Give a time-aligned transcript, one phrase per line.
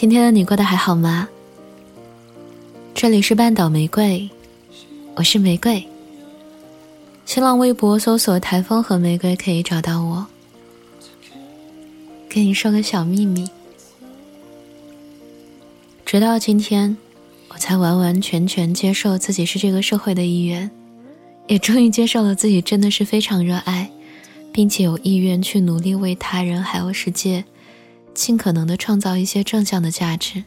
[0.00, 1.28] 今天的你过得还好吗？
[2.94, 4.30] 这里是半岛玫瑰，
[5.14, 5.86] 我是玫瑰。
[7.26, 10.26] 新浪微博搜索“台风和玫瑰”可以找到我。
[12.30, 13.46] 跟你说个小秘密，
[16.06, 16.96] 直到今天，
[17.50, 20.70] 我才完完全全接受自己是这个社会的一员，
[21.46, 23.90] 也终于接受了自己真的是非常热爱，
[24.50, 27.44] 并且有意愿去努力为他人还有世界。
[28.14, 30.42] 尽可能的创造一些正向的价值。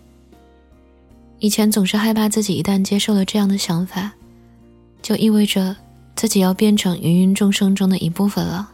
[1.39, 4.11] 以前总是害怕自己一旦接受了这样的想法，
[5.01, 5.75] 就意味着
[6.15, 8.69] 自己要变成芸芸众生中的一部分了。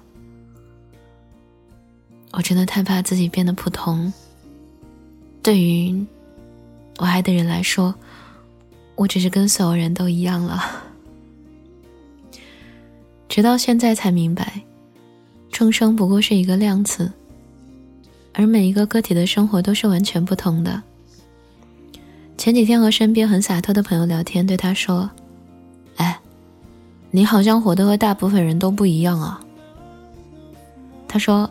[2.31, 4.13] 我真的太怕自己变得普通。
[5.41, 6.05] 对于
[6.97, 7.95] 我爱的人来说，
[8.95, 10.63] 我只是跟所有人都一样了。
[13.27, 14.61] 直到现在才明白，
[15.51, 17.11] 众生不过是一个量词。
[18.33, 20.81] 而每一个个体的生活都是完全不同的。
[22.37, 25.09] 前几天和身边很洒脱的朋友聊天，对他说
[25.97, 26.19] ：“哎，
[27.11, 29.41] 你好像活得和大部分人都不一样啊。”
[31.07, 31.49] 他说：“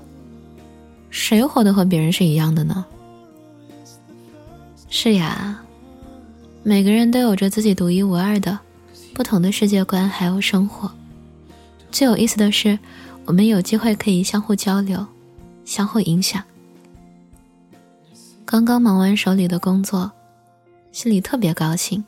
[1.11, 2.87] 谁活得和别人是一样的呢？”
[4.89, 5.61] 是呀，
[6.63, 8.59] 每个人都有着自己独一无二的、
[9.13, 10.91] 不同的世界观，还有生活。
[11.91, 12.79] 最有意思的是，
[13.27, 15.07] 我们有机会可以相互交流，
[15.67, 16.43] 相互影响。
[18.51, 20.11] 刚刚忙完手里的工作，
[20.91, 22.03] 心里特别高兴，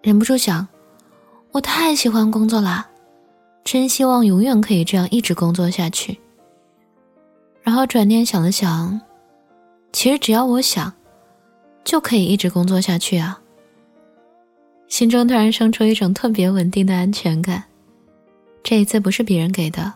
[0.00, 0.66] 忍不住想：
[1.52, 2.88] 我太喜欢工作啦，
[3.62, 6.18] 真希望永远可以这样一直工作下去。
[7.62, 8.98] 然后转念想了想，
[9.92, 10.90] 其实只要我想，
[11.84, 13.38] 就可以一直工作下去啊。
[14.88, 17.62] 心中突然生出一种特别稳定的安全感。
[18.62, 19.92] 这一次不是别人给的，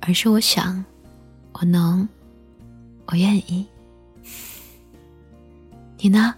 [0.00, 0.84] 而是我想，
[1.52, 2.06] 我能，
[3.06, 3.66] 我愿意。
[6.04, 6.34] 你呢，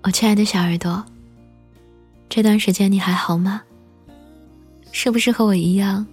[0.00, 1.04] 我亲爱的小耳朵？
[2.30, 3.60] 这段时间你还好吗？
[4.90, 6.06] 是不是和我一样，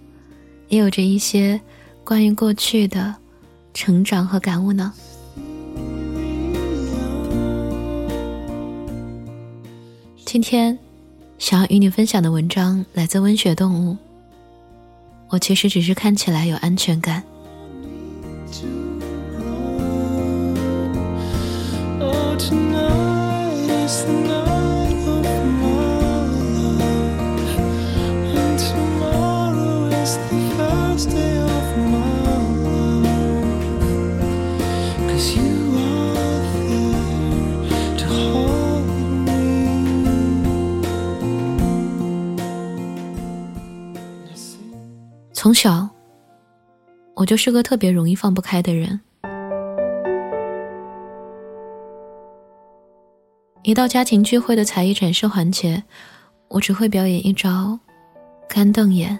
[0.68, 1.58] 也有着一些
[2.04, 3.14] 关于过去的
[3.72, 4.92] 成长和感悟呢？
[10.26, 10.78] 今天
[11.38, 13.96] 想要与你分享的文章来自温血动物。
[15.30, 17.24] 我其实只是看起来有安全感。
[45.32, 45.86] 从小，
[47.14, 48.98] 我就是个特别容易放不开的人。
[53.64, 55.82] 一到家庭聚会的才艺展示环节，
[56.48, 57.78] 我只会表演一招
[58.46, 59.18] 干瞪眼。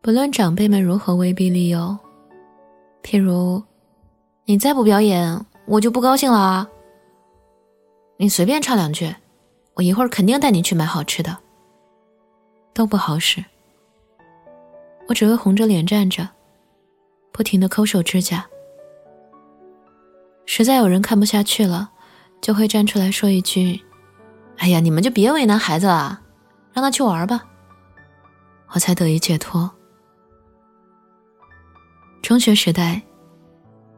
[0.00, 1.96] 不论长辈们如何威逼利诱，
[3.04, 3.62] 譬如
[4.46, 6.68] 你再不表演，我就不高兴了啊！
[8.16, 9.14] 你随便唱两句，
[9.74, 11.38] 我一会儿肯定带你去买好吃的，
[12.74, 13.44] 都不好使。
[15.06, 16.28] 我只会红着脸站着，
[17.30, 18.44] 不停的抠手指甲。
[20.46, 21.92] 实在有人看不下去了，
[22.40, 23.80] 就会站出来说一句
[24.58, 26.20] ：“哎呀，你们就别为难孩子了，
[26.72, 27.44] 让他去玩吧。”
[28.72, 29.70] 我才得以解脱。
[32.22, 33.00] 中学时代，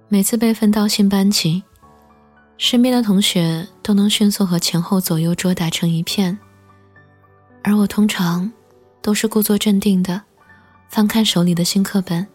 [0.09, 1.62] 每次被分到新班级，
[2.59, 6.38] 身边的同学都能迅速和前后左右桌打成一片，
[7.65, 8.53] 而我通常
[9.00, 10.22] 都是故作镇定的。
[10.91, 12.26] 翻看手里的新课本，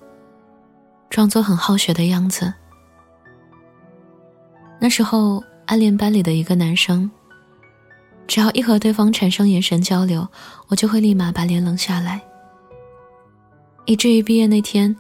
[1.09, 2.53] 装作很好学的样子。
[4.80, 7.09] 那时候暗恋班里的一个男生，
[8.28, 10.28] 只要一和对方产生眼神交流，
[10.67, 12.22] 我就会立马把脸冷下来。
[13.85, 14.96] 以至于毕业那天，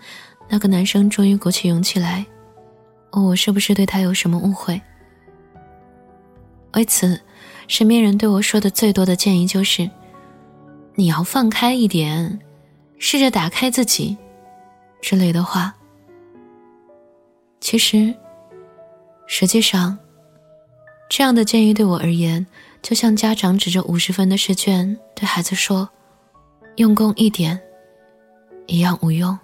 [0.49, 2.25] 那个男生终于鼓起勇气来，
[3.11, 4.79] 问我是不是对他有什么误会。
[6.73, 7.19] 为此，
[7.67, 9.89] 身边人对我说的最多的建议就是
[10.95, 12.39] ：“你要放开一点。”
[12.99, 14.15] 试着打开自己，
[15.01, 15.73] 之类的话。
[17.59, 18.13] 其实，
[19.27, 19.97] 实际上，
[21.15, 22.43] 这样的建议对我而言，
[22.81, 25.87] 就像家长指着五十分的试卷对孩子说
[26.77, 27.61] ：“用功一点”，
[28.65, 29.37] 一样无用。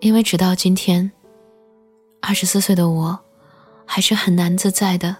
[0.00, 1.08] 因为直到今天，
[2.20, 3.16] 二十四岁的我，
[3.86, 5.16] 还是很难自在的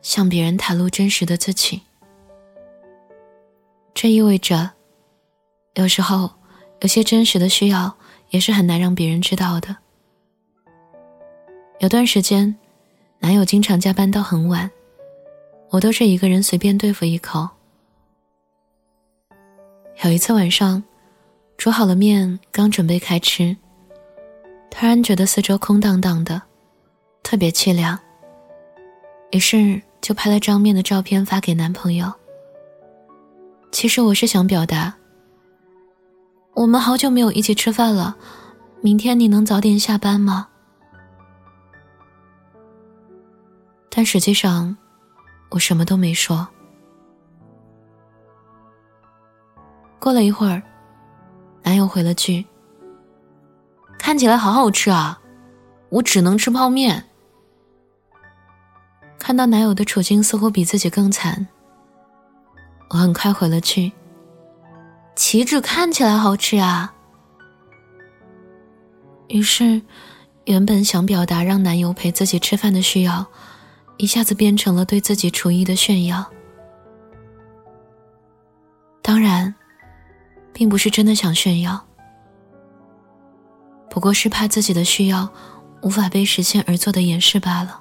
[0.00, 1.82] 向别人袒露真实的自己。
[3.92, 4.70] 这意味着。
[5.74, 6.30] 有时候，
[6.80, 7.94] 有些真实的需要
[8.30, 9.76] 也是很难让别人知道的。
[11.80, 12.56] 有段时间，
[13.24, 14.70] 男友经常加班到很晚，
[15.70, 17.48] 我都是一个人随便对付一口。
[20.04, 20.84] 有一次晚上，
[21.56, 23.56] 煮好了面，刚准备开吃，
[24.70, 26.42] 突然觉得四周空荡荡的，
[27.22, 27.98] 特别凄凉。
[29.30, 32.12] 于是就拍了张面的照片发给男朋友。
[33.72, 34.92] 其实我是想表达，
[36.52, 38.14] 我们好久没有一起吃饭了，
[38.82, 40.48] 明天你能早点下班吗？
[43.96, 44.76] 但实际上，
[45.50, 46.48] 我什么都没说。
[50.00, 50.60] 过了一会儿，
[51.62, 52.44] 男友回了句
[53.96, 55.20] ：“看起来好好吃啊，
[55.90, 57.04] 我只能吃泡面。”
[59.16, 61.46] 看到男友的处境似乎比自己更惨，
[62.90, 63.92] 我很快回了句
[65.14, 66.92] ：“岂止看起来好吃啊！”
[69.30, 69.80] 于是，
[70.46, 73.24] 原本想表达让男友陪自己吃饭的需要，
[73.96, 76.24] 一下子变成了对自己厨艺的炫耀。
[79.00, 79.54] 当然，
[80.52, 81.86] 并不是真的想炫耀，
[83.90, 85.28] 不过是怕自己的需要
[85.82, 87.80] 无法被实现而做的掩饰罢了。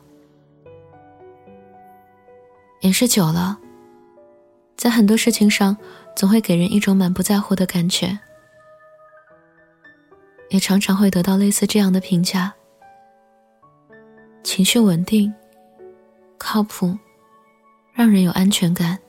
[2.81, 3.57] 掩饰久了，
[4.75, 5.77] 在很多事情上，
[6.15, 8.19] 总会给人一种满不在乎的感觉，
[10.49, 12.53] 也常常会得到类似这样的评价：
[14.43, 15.33] 情绪稳定、
[16.45, 16.95] 靠谱，
[17.93, 18.99] 让人有安全感。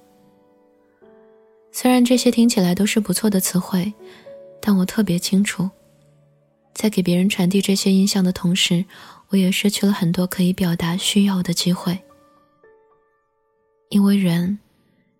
[1.72, 3.92] 虽然这些听起来都是不错的词汇，
[4.60, 5.68] 但我特别清楚，
[6.74, 8.84] 在给别人传递这些印象的同时，
[9.30, 11.98] 我也失去了很多可以表达需要的机会。
[13.88, 14.60] 因为人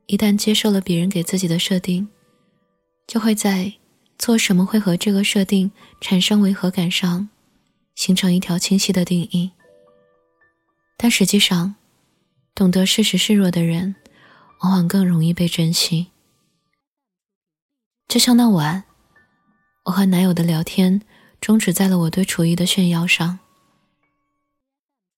[0.06, 2.08] 一旦接受了别人给自己的设定，
[3.08, 3.72] 就会在
[4.18, 5.70] 做什么会和这个设定
[6.00, 7.28] 产生违和感上，
[7.96, 9.50] 形成一条清晰的定义。
[10.96, 11.74] 但实际上，
[12.54, 13.96] 懂得适时示弱的人，
[14.60, 16.12] 往往更容易被珍惜。
[18.06, 18.84] 就像那晚，
[19.86, 21.02] 我和男友的聊天
[21.40, 23.40] 终止在了我对厨艺的炫耀上。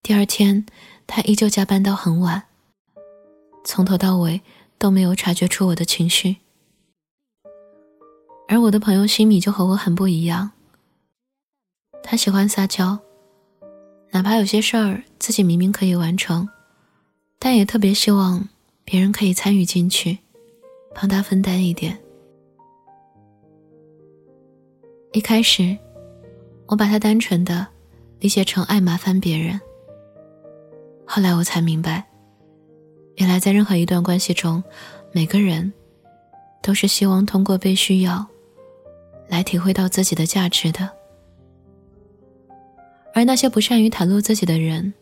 [0.02, 0.64] 第二天，
[1.06, 2.44] 他依旧加班到很晚。
[3.64, 4.40] 从头到尾
[4.78, 6.36] 都没有察觉出我的情绪，
[8.48, 10.52] 而我的朋友西米就和我很不一样。
[12.02, 12.98] 他喜欢撒娇，
[14.12, 16.48] 哪怕有些事儿自己明明可以完成，
[17.38, 18.48] 但也特别希望
[18.84, 20.18] 别人可以参与进去，
[20.94, 21.96] 帮他分担一点。
[25.12, 25.76] 一开始，
[26.66, 27.66] 我把他单纯的
[28.18, 29.60] 理解成爱麻烦别人，
[31.06, 32.04] 后来我才明白。
[33.16, 34.62] 原来，在任何一段关系中，
[35.12, 35.72] 每个人
[36.62, 38.26] 都是希望通过被需要
[39.26, 40.90] 来体会到自己的价值的。
[43.14, 44.92] 而那些不善于袒露自己的人，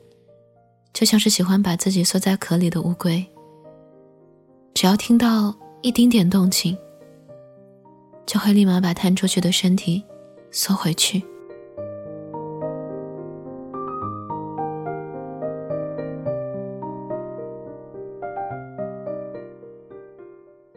[0.94, 3.26] 就像是喜欢把自己缩在壳里的乌龟，
[4.72, 5.52] 只要听到
[5.82, 6.78] 一丁点动静，
[8.24, 10.02] 就会立马把探出去的身体
[10.52, 11.20] 缩回去。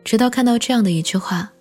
[0.04, 1.52] 直到看到这样的一句话：“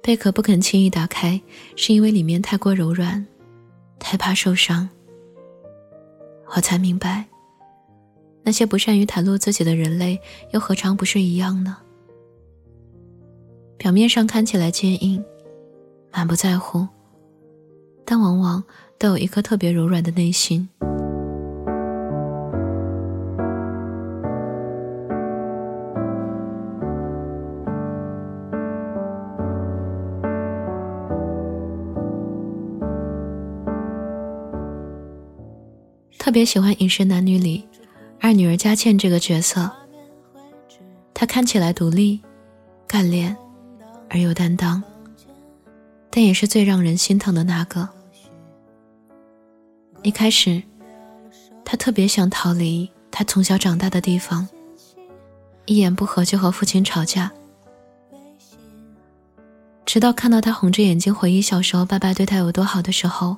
[0.00, 1.40] 贝壳不肯轻易打开，
[1.74, 3.26] 是因为里面太过柔软，
[3.98, 4.88] 太怕受伤。”
[6.54, 7.24] 我才明白，
[8.42, 10.20] 那些不善于袒露自己的人类，
[10.52, 11.76] 又何尝不是一样呢？
[13.76, 15.22] 表面上看起来坚硬，
[16.12, 16.86] 满不在乎，
[18.04, 18.62] 但往往
[18.98, 20.68] 都有一颗特别柔软的内心。
[36.26, 37.64] 特别喜欢《饮食男女》里
[38.20, 39.70] 二女儿佳倩这个角色，
[41.14, 42.20] 她看起来独立、
[42.84, 43.36] 干练
[44.10, 44.82] 而又担当，
[46.10, 47.88] 但也是最让人心疼的那个。
[50.02, 50.60] 一开始，
[51.64, 54.48] 她特别想逃离她从小长大的地方，
[55.66, 57.30] 一言不合就和父亲吵架。
[59.84, 63.36] 直到看到她红着眼睛回忆小时候爸爸对她有多好的时候，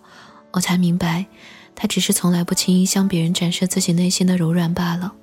[0.52, 1.26] 我才明白。
[1.80, 5.14] 他只是从来不轻易向别人展示自己内心的柔软罢了。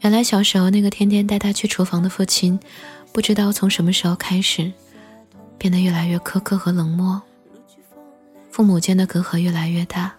[0.00, 2.60] 原来小时候那个天天带他去厨房的父亲，
[3.10, 4.70] 不知道从什么时候开始，
[5.56, 7.22] 变得越来越苛刻和冷漠。
[8.50, 10.12] 父母间的隔阂越来越大，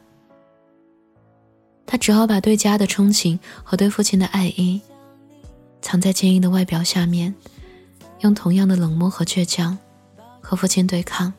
[1.85, 4.81] 他只好把对家的憧憬和对父亲的爱意，
[5.79, 7.35] 藏在坚硬的外表下面，
[8.21, 9.77] 用同样的冷漠和倔强，
[10.41, 11.31] 和父亲对抗。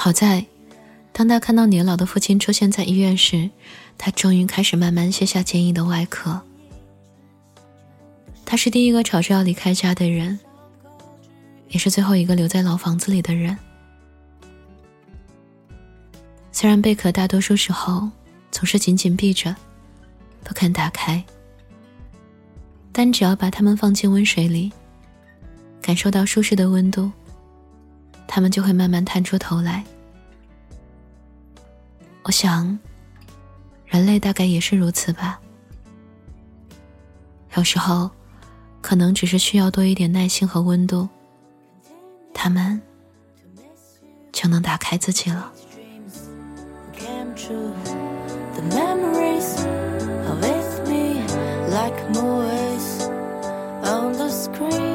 [0.00, 0.46] 好在，
[1.12, 3.50] 当他看到年老的父亲出现在医院时，
[3.98, 6.40] 他终于开始慢慢卸下坚硬的外壳。
[8.46, 10.38] 他是第一个吵着要离开家的人，
[11.70, 13.58] 也是最后一个留在老房子里的人。
[16.52, 18.08] 虽然贝壳大多数时候
[18.52, 19.52] 总是紧紧闭着，
[20.44, 21.20] 不肯打开，
[22.92, 24.70] 但只要把它们放进温水里，
[25.82, 27.10] 感受到舒适的温度，
[28.28, 29.82] 它们就会慢慢探出头来。
[32.22, 32.78] 我想，
[33.86, 35.40] 人类大概也是如此吧。
[37.56, 38.10] 有时候，
[38.82, 41.08] 可能只是需要多一点耐心和温度，
[42.34, 42.80] 他们
[44.30, 45.50] 就能打开自己了。
[48.54, 49.64] The memories
[50.26, 51.22] are with me
[51.70, 53.08] like movies
[53.82, 54.87] on the screen.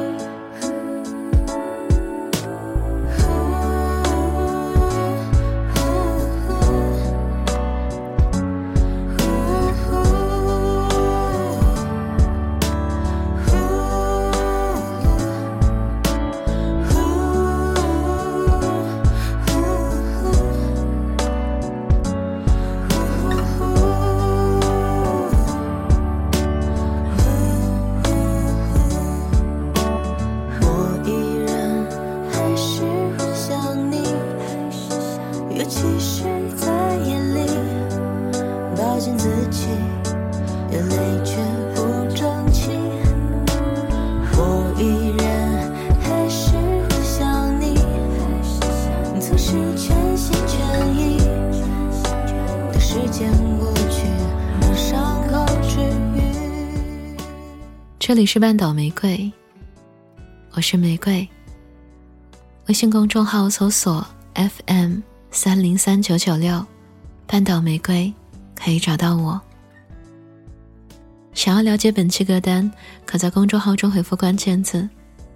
[57.99, 59.31] 这里是半岛玫瑰，
[60.51, 61.27] 我是玫瑰。
[62.67, 64.97] 微信公众号搜索 FM
[65.31, 66.63] 三零三九九六，
[67.25, 68.13] 半岛玫瑰
[68.55, 69.41] 可以找到我。
[71.33, 72.69] 想要了解本期歌单，
[73.05, 74.87] 可在公众号中回复关键字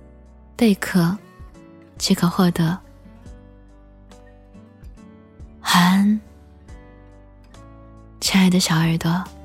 [0.56, 1.18] “贝壳”，
[1.98, 2.78] 即可获得。
[8.38, 9.37] 亲爱的小耳朵。